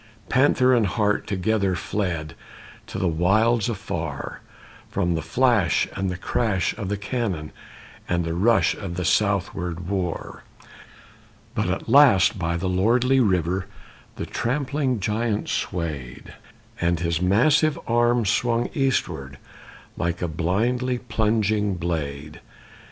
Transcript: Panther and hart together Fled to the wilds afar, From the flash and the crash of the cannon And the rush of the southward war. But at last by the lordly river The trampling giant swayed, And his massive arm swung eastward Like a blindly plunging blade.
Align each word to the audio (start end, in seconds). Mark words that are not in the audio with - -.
Panther 0.29 0.73
and 0.73 0.87
hart 0.87 1.27
together 1.27 1.75
Fled 1.75 2.33
to 2.87 2.97
the 2.97 3.07
wilds 3.07 3.69
afar, 3.69 4.41
From 4.89 5.13
the 5.13 5.21
flash 5.21 5.87
and 5.95 6.09
the 6.09 6.17
crash 6.17 6.75
of 6.75 6.89
the 6.89 6.97
cannon 6.97 7.51
And 8.09 8.25
the 8.25 8.33
rush 8.33 8.73
of 8.73 8.95
the 8.95 9.05
southward 9.05 9.87
war. 9.87 10.41
But 11.53 11.67
at 11.69 11.87
last 11.87 12.39
by 12.39 12.57
the 12.57 12.67
lordly 12.67 13.19
river 13.19 13.67
The 14.15 14.25
trampling 14.25 14.99
giant 14.99 15.49
swayed, 15.49 16.33
And 16.81 16.99
his 16.99 17.21
massive 17.21 17.77
arm 17.85 18.25
swung 18.25 18.71
eastward 18.73 19.37
Like 19.97 20.19
a 20.23 20.27
blindly 20.27 20.97
plunging 20.97 21.75
blade. 21.75 22.39